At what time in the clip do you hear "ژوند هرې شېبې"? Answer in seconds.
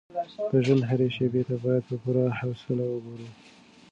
0.65-1.41